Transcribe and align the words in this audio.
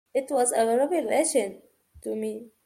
It 0.15 0.31
was 0.31 0.51
a 0.51 0.65
revelation 0.65 1.61
to 2.01 2.15
me. 2.15 2.49